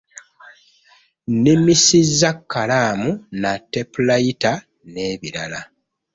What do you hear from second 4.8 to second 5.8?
n'ebirala.